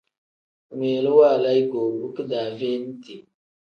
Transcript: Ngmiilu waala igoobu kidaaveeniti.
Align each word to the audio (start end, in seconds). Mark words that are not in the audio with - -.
Ngmiilu 0.71 1.11
waala 1.19 1.49
igoobu 1.61 2.05
kidaaveeniti. 2.15 3.15